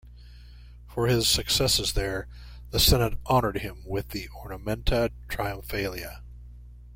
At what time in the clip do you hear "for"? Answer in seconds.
0.87-1.05